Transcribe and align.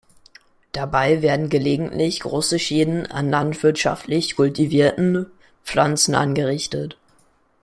Dabei 0.71 1.21
werden 1.21 1.49
gelegentlich 1.49 2.21
große 2.21 2.57
Schäden 2.57 3.05
an 3.11 3.29
landwirtschaftlich 3.29 4.35
kultivierten 4.35 5.27
Pflanzen 5.63 6.15
angerichtet. 6.15 6.97